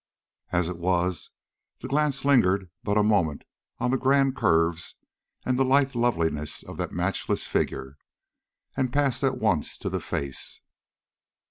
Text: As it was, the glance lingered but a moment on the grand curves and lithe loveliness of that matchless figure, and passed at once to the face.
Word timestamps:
As 0.51 0.67
it 0.67 0.77
was, 0.79 1.29
the 1.81 1.87
glance 1.87 2.25
lingered 2.25 2.71
but 2.83 2.97
a 2.97 3.03
moment 3.03 3.43
on 3.77 3.91
the 3.91 3.99
grand 3.99 4.35
curves 4.35 4.95
and 5.45 5.59
lithe 5.59 5.93
loveliness 5.93 6.63
of 6.63 6.77
that 6.77 6.91
matchless 6.91 7.45
figure, 7.45 7.97
and 8.75 8.91
passed 8.91 9.23
at 9.23 9.37
once 9.37 9.77
to 9.77 9.89
the 9.89 9.99
face. 9.99 10.61